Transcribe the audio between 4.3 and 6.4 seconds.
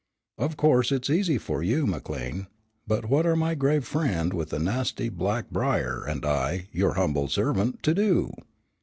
with the nasty black briar, and